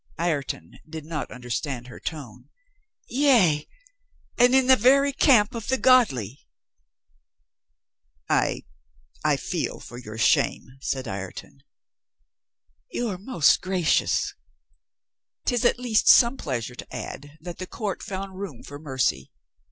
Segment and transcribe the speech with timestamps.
[0.17, 2.49] (Ireton did not understand her tone.)
[3.07, 3.67] "Yea,
[4.35, 6.47] and in the very camp of the godly!"
[8.27, 8.65] 'T—
[9.23, 11.61] I feel for your shame," said Ireton.
[12.89, 14.33] "You are most gracious."
[15.45, 19.31] "'Tis at least some pleasure to add that the court found room for mercy.